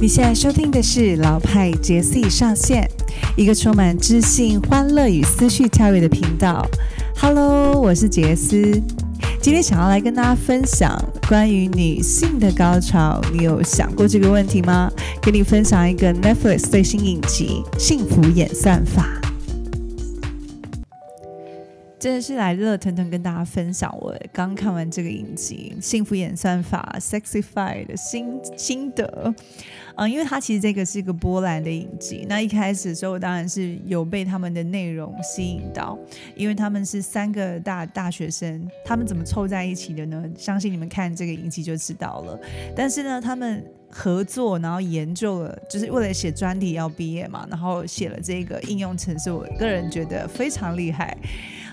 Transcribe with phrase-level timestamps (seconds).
[0.00, 2.90] 你现在收听的是老派杰西上线，
[3.36, 6.66] 一个充满知性、欢乐与思绪跳跃的频道。
[7.18, 8.80] Hello，我是杰斯，
[9.42, 10.98] 今天想要来跟大家分享
[11.28, 13.20] 关于女性的高潮。
[13.30, 14.90] 你有想过这个问题吗？
[15.20, 19.06] 给你分享一个 Netflix 最新影集《幸福演算法》。
[22.00, 29.34] 真的是来热腾腾跟大家分享我刚看完这个影集《幸福演算法》（Sexify） 的心心得。
[29.96, 32.24] 嗯，因为它其实这个是一个波兰的影集。
[32.26, 35.98] 那一开始的时候，我当然是有被他们的内容吸引到，
[36.34, 40.24] 因为他们是三个大大学生，他们怎么凑在一起的呢？
[40.38, 42.40] 相信你们看这个影集就知道了。
[42.74, 49.30] 但是呢，他们合作，然后研究了，就是为了写专题要毕业嘛，然后写了这个应用程式。
[49.30, 51.14] 我个人觉得非常厉害。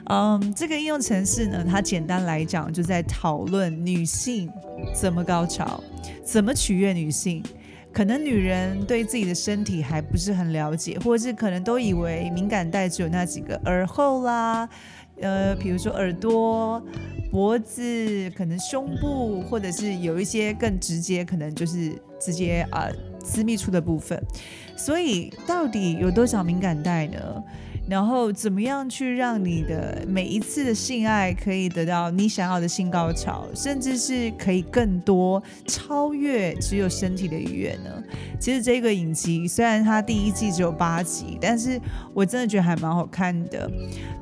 [0.05, 4.49] 嗯，这个应用程式呢，它简单来讲就在讨论女性
[4.93, 5.83] 怎么高潮，
[6.23, 7.43] 怎么取悦女性。
[7.91, 14.69] 可能女人对自己的身体还不是很了解，或者是可能都以为敏感带只有那几个耳后啦，
[15.19, 16.79] 呃，比如说耳朵、
[17.31, 22.87] 脖子，可能胸部，或者是有一些更直接，可能就是直接啊
[23.25, 24.21] 私密处的部分。
[24.75, 27.43] 所以到底有多少敏感带呢？
[27.89, 38.03] 然后怎么样去让你的每一次的性爱可以得到你想要的性高潮，甚至是可以更多超越只有身体的愉悦呢？
[38.39, 41.79] 其实这个影集虽然它第一季只有八集，但是
[42.13, 43.69] 我真的觉得还蛮好看的。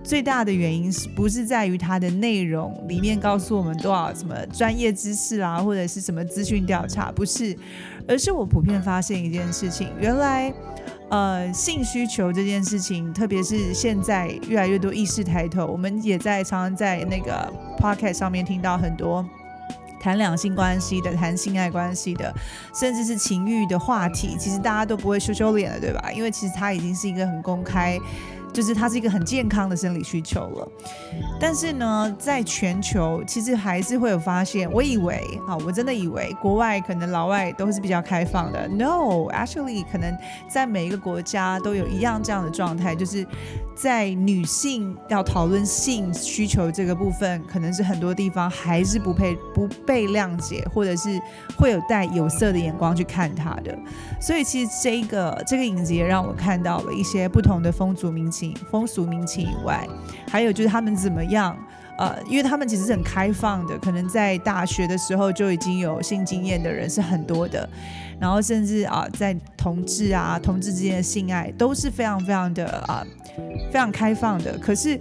[0.03, 7.57] 最大的原因是不是在于它的内容里面告诉我们多少什么专业知识啊，或者是什么资讯调查，不是，
[8.07, 10.53] 而是我普遍发现一件事情，原来。
[11.09, 19.23] 呃，性需求这件事情，特别是现在越来越多意识抬头，我们也在常常在那个 p o c k e t 上面听到很多
[19.99, 22.33] 谈两性关系的、谈性爱关系的，
[22.73, 26.11] 甚至是情欲的话题，其实大家都不会羞羞脸了，对吧？
[26.11, 27.99] 因为其实它已经是一个很公开。
[28.55, 30.71] 就是它是一个很健康的生理需求了，
[31.37, 34.71] 但是呢，在全球其实还是会有发现。
[34.71, 38.65] 我以为啊，我真的以为国外可能老外都是比较开放的。
[38.69, 43.27] No，actually，可能在每一个国家都有一样这样的状态，就是
[43.75, 51.21] 在女性要讨论性需求这个部分，可能是很多地方还是不被不被谅解，或者是
[51.57, 53.77] 会有带有色的眼光去看它的。
[54.21, 58.44] 所以其实这个这个影子也让我看到了一些不同的风俗民情。
[58.69, 59.87] 风俗民情以外，
[60.29, 61.57] 还有就是他们怎么样？
[61.97, 67.69] 呃，因为他们其实是很开放的，可能在大学的时候就已经有性经验的人是很多的，
[68.19, 73.01] 然后甚至啊，在同志啊，同志之间的性爱都是非常非常的啊，
[73.71, 74.57] 非常开放的。
[74.57, 74.99] 可是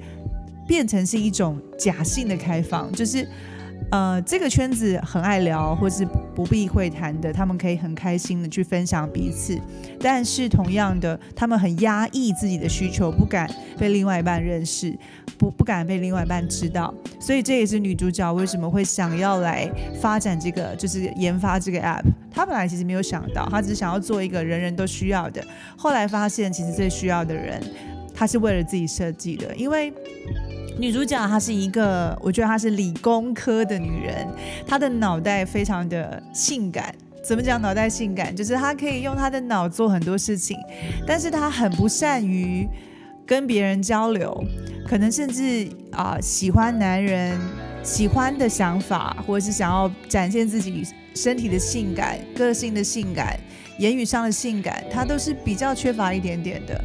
[0.68, 3.28] 变成是一种假性的开放，就是。
[3.94, 9.56] 呃，这个圈子很爱聊，或是不避讳谈的，他们可以很开心的去分享彼此。
[10.00, 14.92] 但是同样的，他们很压抑自己的需求，不敢被另外一半认识，
[15.38, 16.92] 不不敢被另外一半知道。
[17.20, 22.02] 所以这也是女主角为什么会想要来发展这个，就是研发这个 app。
[22.32, 25.40] 她本来其实没有想到，她只是想要做一个人人都需要的。
[25.78, 27.62] 后来发现，其实最需要的人，
[28.12, 29.94] 她是为了自己设计的，因为。
[30.76, 34.26] 女主角她是一个，我觉得她是理工科的女人，
[34.66, 36.94] 她的脑袋非常的性感。
[37.22, 38.34] 怎么讲脑袋性感？
[38.34, 40.56] 就是她可以用她的脑做很多事情，
[41.06, 42.68] 但是她很不善于
[43.24, 44.44] 跟别人交流，
[44.86, 47.38] 可能甚至啊喜欢男人
[47.82, 53.38] 喜欢的想法，或者是想要展现自己身体的性感、个性的性感、
[53.78, 56.84] 言语上的性感，她都是比较缺乏一点点的。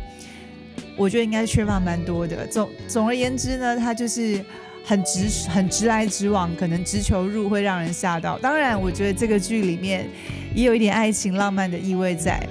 [1.00, 2.46] 我觉得应该缺乏蛮多的。
[2.46, 4.44] 总总而言之呢，他就是
[4.84, 8.38] 很直、很直来直往，可能直球入会让人吓到。
[8.40, 10.06] 当然，我觉得这个剧里面
[10.54, 12.46] 也有一点爱情浪漫的意味在，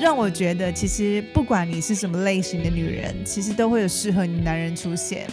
[0.00, 5.26] 让我觉得其实不管你是什么类型的女人，其实都会有适合你男人出现。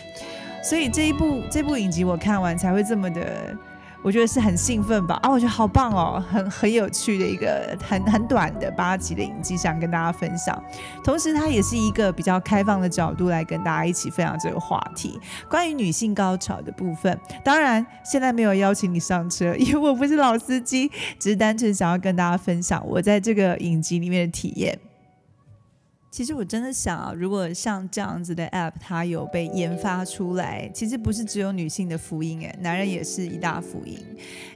[0.63, 3.55] 所以这一部这部影集我看完才会这么的。
[4.01, 10.61] 我觉得是很兴奋吧啊，我觉得好棒哦，很很有趣的一个很很短的八集的影集，想跟大家分享。
[11.03, 15.19] 同时，它也是一个比较开放的角度来跟大家一起分享这个话题，
[15.49, 17.19] 关于女性高潮的部分。
[17.43, 20.89] 当然，现在没有邀请你上车，因为我不是老司机，
[21.19, 24.79] 只是单纯想要跟大家分享我在这个影集里面的体验。
[26.11, 33.97] 其实我真的想啊，如果像这样子的 app，它有被研发出来，其实不是只有女性的福音诶，男人也是一大福音。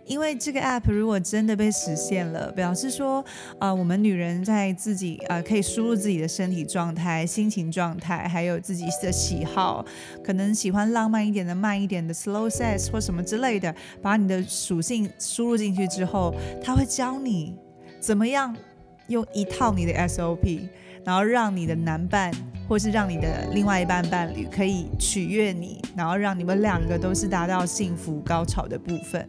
[0.06, 3.24] 因为这个 app 如果真的被实现了，表示说
[3.60, 9.86] 啊，我们女人在自己啊可以输入自己的身体状态、心情状态，还有自己的喜好，
[10.24, 16.34] 可能喜欢浪漫一点的、慢一点的 slow sex 或什么之类的，把你的属性输入进去之后，
[16.64, 17.56] 它会教你
[18.00, 18.56] 怎么样。
[19.08, 20.62] 用一套你的 SOP，
[21.06, 22.32] 然后让你的男伴
[22.68, 29.28] 或是让你的另外一半伴侣可以取悦你，然后让你们两个都是达到幸福高潮的部分。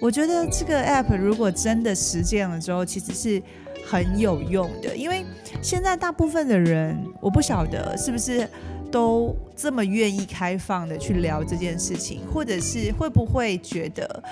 [0.00, 3.42] 我觉得这个 app 如果真的实践了之后，其实是
[3.86, 5.24] 很有用的，因为
[5.62, 8.48] 现在大部分的人，我不晓得是不是。
[8.88, 14.22] 都这么愿意开放的去聊这件事情，或者是会不会觉得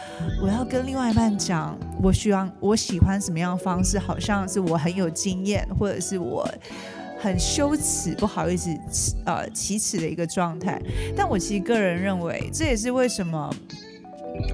[0.41, 6.49] 我要跟另外一半讲，我希望我喜欢什么样的方式，好像是我很有经验，或者是我
[7.19, 8.71] 很羞耻、不好意思
[9.27, 10.81] 呃启齿的一个状态。
[11.17, 13.53] 但我其实个人认为，这也是为什么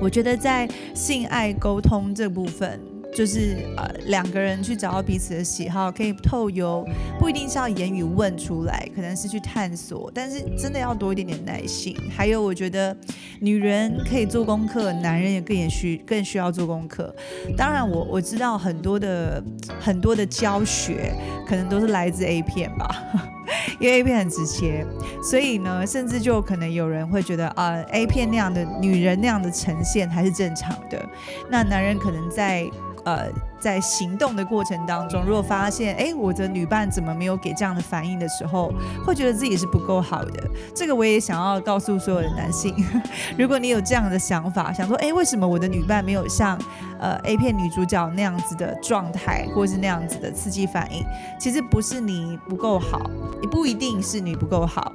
[0.00, 2.80] 我觉得在性爱沟通这部分。
[3.20, 6.82] 就是呃两个人去找到彼此的喜好，可以透由
[7.18, 11.94] 不一定是要言语问出来，可能是去探索，但是真的要多一点点耐心。
[12.16, 12.96] 还有，我觉得
[13.40, 17.14] 女人可以做功课，男人也更也需更需要做功课。
[17.58, 19.44] 当然，我我知道很多的
[19.78, 21.14] 很多的教学
[21.46, 22.88] 可能都是来自 A 片吧，
[23.78, 24.82] 因为 A 片很直接，
[25.22, 31.06] 所以呢，甚至就可能有人会觉得啊，A 片那样的女人那样的呈现还是正常的，
[31.50, 32.66] 那男人可能在。
[33.10, 33.28] 呃，
[33.58, 38.72] 在行动的过程当中，如果发现哎，我的女伴怎么没有给这样的反应的时候，
[39.04, 40.48] 会觉得自己是不够好的。
[40.74, 42.72] 这个我也想要告诉所有的男性，
[43.36, 46.56] 如果你有这样的想法，想说哎，为什么我的女伴没有像
[47.00, 51.04] 呃 A 片女主角那样子的状态，或是那样子的刺激反应？
[51.38, 53.10] 其实不是你不够好，
[53.42, 54.92] 也不一定是你不够好。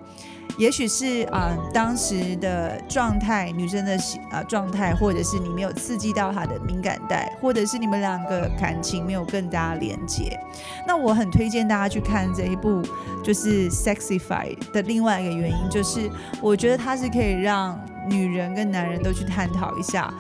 [0.58, 3.98] 也许是啊，当时的状态，女生的
[4.32, 10.40] 啊状态，或者是你没有刺激到她的敏感带，或者是你们两个感情没有更加连接。
[10.88, 12.82] 那我很推荐大家去看这一部，
[13.24, 16.10] 就是《Sexify》的另外一个原因，就是
[16.42, 20.14] 我觉得它是可以让女人跟男人都去探讨一下，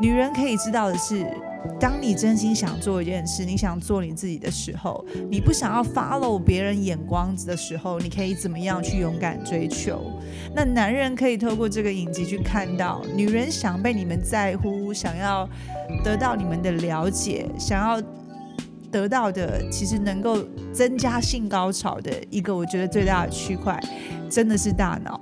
[0.00, 1.26] 女人可以知道的是。
[1.78, 10.00] 当你真心想做一件事，你想做你自己的时候，你不想要 follow 别人眼光的时候，你可以怎么样去勇敢追求？
[10.54, 15.48] 那男人可以透过这个影集去看到，女人想被你们在乎，想要
[16.04, 18.02] 得到你们的了解，想要
[18.90, 20.38] 得到的，其实能够
[20.72, 23.80] 增加性高潮的一个，我觉得最大的区块，
[24.30, 25.20] 真的是大脑。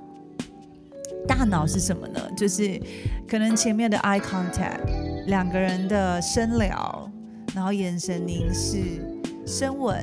[1.28, 2.20] 大脑是什么呢？
[2.36, 2.80] 就是
[3.28, 4.99] 可能前面的 eye contact。
[5.26, 7.10] 两个人的深聊，
[7.54, 8.78] 然后眼神凝视、
[9.46, 9.96] 深吻，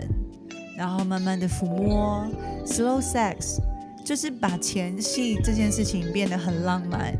[0.77, 2.25] 然后慢慢的抚摸
[2.65, 3.57] ，slow sex，
[4.05, 7.13] 就是把前戏这件事情变得很浪漫。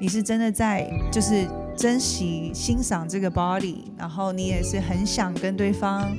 [0.00, 1.46] 你是真的在就是
[1.76, 6.10] 珍惜、欣赏这个 body，然后你也是很想跟对方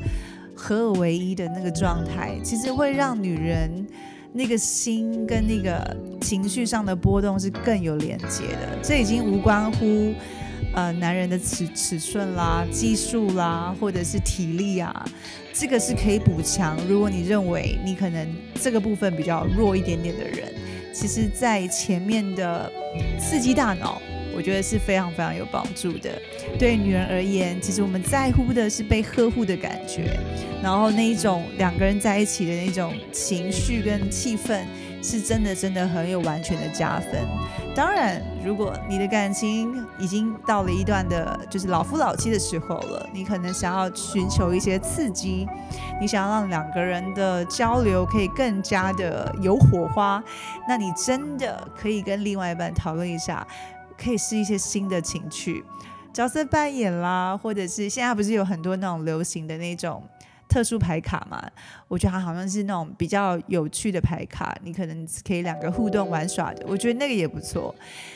[0.55, 3.87] 合而为一的那个状态，其实会让女人
[4.33, 8.77] 那个心跟那个情绪上的波动是更有连接的。
[8.83, 10.13] 这已经无关乎。
[10.73, 15.05] 呃，男人的尺尺寸啦、技术啦，或者是体力啊，
[15.53, 16.77] 这个是可以补强。
[16.87, 20.53] 如果你认为你可能这个部分比较弱一点点的人，
[20.93, 22.71] 其实，在前面的
[23.19, 24.01] 刺激大脑，
[24.35, 26.09] 我觉得是非常非常有帮助的。
[26.59, 30.17] 对女人而言，其实我们在乎的是被呵护的感觉，
[30.61, 34.63] 然后那一种两个人在一起的那种情绪跟气氛。
[35.01, 37.27] 是真的，真的很有完全的加分。
[37.75, 45.47] 当然，如果你的感情已经到了一段的，就是老夫老妻的时候了，你可能想要寻求一些刺激，
[45.99, 50.23] 你想要让两个人的交流可以更加的有火花，
[50.67, 53.47] 那你真的可以跟另外一半讨论一下，
[53.97, 55.63] 可以试一些新的情趣
[56.13, 60.03] 角色扮演啦，或者是现在不是有很多那种流行的那种。
[60.51, 61.41] 特殊牌卡嘛，
[61.87, 67.73] 我觉得它好像是那种比较有趣的牌卡，你可能可以两个互动玩耍的，我觉得那个也不错。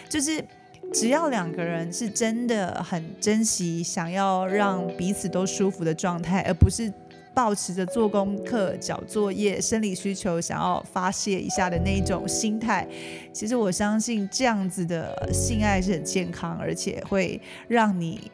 [0.10, 0.44] 就是
[0.92, 6.92] 只要两个人是真的很珍惜，想要让彼此都舒服的状态，而不是
[7.34, 12.86] 保持着做功课、交作业、生理需求想要发泄一下的那一种心态，
[13.32, 17.39] 其实我相信这样子的性爱是很健康，而且会
[17.70, 18.30] 让你。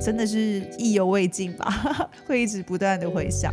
[0.00, 1.66] 真的是意犹未尽吧，
[2.26, 3.52] 会一直不断的回想，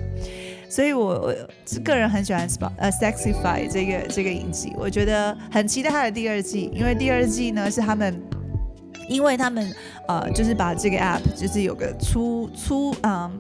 [0.70, 1.36] 所以我我
[1.84, 8.22] 个人很喜欢《Spot》呃《Sexify》这个这个影集，我觉得很期待它的第二季，因为第二季呢是他们，
[9.08, 9.74] 因为他们
[10.08, 13.32] 呃就是把这个 App 就是有个出出嗯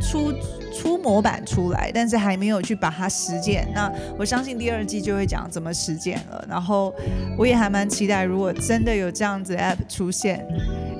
[0.00, 0.32] 出。
[0.70, 3.66] 出模板出来，但是还没有去把它实践。
[3.74, 6.44] 那我相信第二季就会讲怎么实践了。
[6.48, 6.94] 然后
[7.36, 10.46] 我也还蛮期待，如果真的有这样子 app 出现，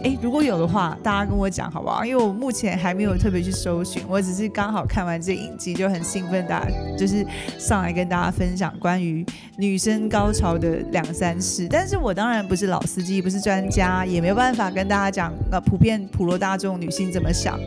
[0.04, 2.04] 诶，如果有的话，大家跟我讲好不好？
[2.04, 7.26] 因为我目前还没有特别去搜寻，我只是刚好看完这影集就很兴奋，大家就是
[7.58, 9.26] 上来跟大家分享关于
[9.56, 11.66] 女生高潮的两三事。
[11.68, 17.58] 但是我当然不是老司机，不是专家，也没有办法跟大家讲呃普遍普罗大众女性怎么想。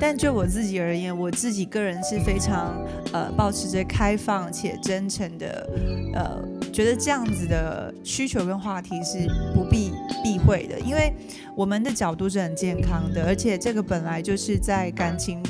[0.00, 2.74] 但就我自己而言，我自己个人是非常
[3.12, 5.68] 呃保持着开放且真诚的，
[6.12, 6.42] 呃，
[6.74, 9.92] 觉得这样子的需求跟话题是不必
[10.24, 11.14] 避讳的，因为
[11.56, 15.40] 我们的角度是很健康的，而且这个本来就是在感情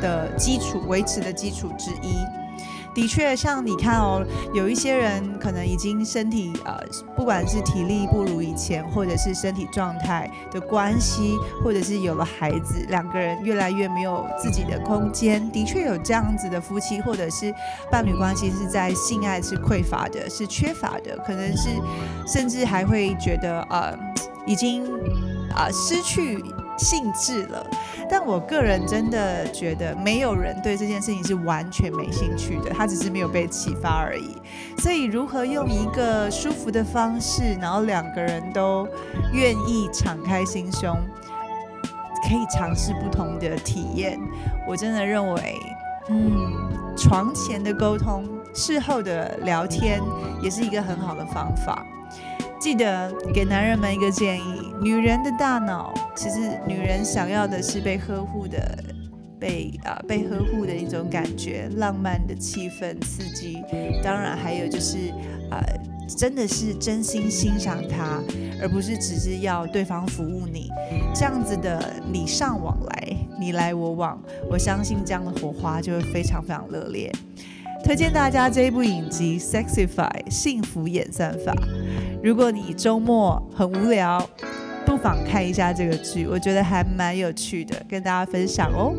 [0.00, 2.37] 的基础维持的基础之一。
[2.98, 6.76] 的确，像你看哦，有一些人可能已经身体呃，
[7.14, 15.48] 不管是体力不如以前，或者是身体状态的关系，或者是有了孩子，两个人越来越没有自己的空间。
[15.52, 17.54] 的确有这样子的夫妻，或者是
[17.88, 21.68] 伴侣关系是在性爱是匮乏的，是缺乏的，可能是
[22.26, 23.96] 甚至还会觉得呃，
[24.44, 24.84] 已经
[25.54, 26.42] 啊失去
[26.78, 27.66] 兴致了。
[28.08, 34.34] 但我个人真的觉得，没有人对这件事情是完全没兴趣的，他只是没有被启发而已。
[34.78, 38.88] 所以，如何用一个舒服的方式，然后两个人都
[39.32, 40.96] 愿意敞开心胸，
[42.26, 44.18] 可以尝试不同的体验，
[44.66, 45.60] 我真的认为，
[46.08, 50.00] 嗯，床前的沟通，事后的聊天，
[50.40, 51.84] 也是一个很好的方法。
[52.60, 58.78] 记得给男人们一个建议：女人的大脑，其实女人想要的是被呵护的，
[59.38, 63.62] 被啊被呵护的一种感觉，浪漫的气氛刺激。
[64.02, 65.08] 当然还有就是
[65.50, 65.62] 啊，
[66.16, 68.20] 真的是真心欣赏他，
[68.60, 70.68] 而不是只是要对方服务你。
[71.14, 77.12] 这样子的礼尚往来，你来我往，我相信这样的火花就会非常非常热烈。
[77.88, 81.54] 推荐大家这一部影集《Sexify》幸福演算法。
[82.22, 84.28] 如果你周末很无聊，
[84.84, 88.92] 不妨看一下这个剧，我觉得还蛮有趣的，跟大家分享哦。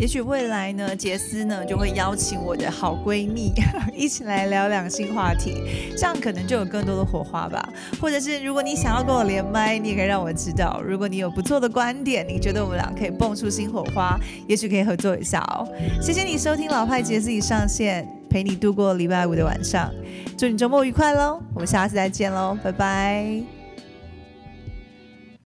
[0.00, 3.52] 也许未来呢，杰斯呢就会邀请我的好闺蜜
[3.94, 5.62] 一起来聊两性话题，
[5.94, 7.62] 这样可能就有更多的火花吧。
[8.00, 10.80] 或者是如果你想要跟我连麦，你也可以让我知道。
[10.82, 15.68] 如果你有不错的观点，你觉得我们俩可以蹦出新火花，也许可以合作一下哦。
[16.00, 19.92] 谢谢你收听老派杰斯已上线，陪你度过礼拜五的晚上。
[20.38, 21.38] 祝你周末愉快喽！
[21.52, 23.59] 我们下次再见喽，拜拜。